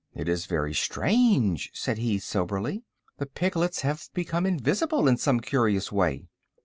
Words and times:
"It 0.15 0.27
is 0.27 0.47
very 0.47 0.73
strange," 0.73 1.69
said 1.75 1.99
he, 1.99 2.17
soberly. 2.17 2.81
"The 3.19 3.27
piglets 3.27 3.81
have 3.81 4.09
become 4.15 4.47
invisible, 4.47 5.07
in 5.07 5.17
some 5.17 5.39
curious 5.39 5.91
way." 5.91 6.27